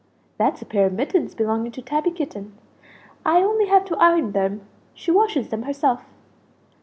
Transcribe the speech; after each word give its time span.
"That's 0.39 0.63
a 0.63 0.65
pair 0.65 0.87
of 0.87 0.93
mittens 0.93 1.35
belonging 1.35 1.71
to 1.73 1.81
Tabby 1.83 2.09
Kitten; 2.09 2.53
I 3.23 3.43
only 3.43 3.67
have 3.67 3.85
to 3.85 3.97
iron 3.99 4.31
them; 4.31 4.61
she 4.95 5.11
washes 5.11 5.49
them 5.49 5.61
herself." 5.61 6.05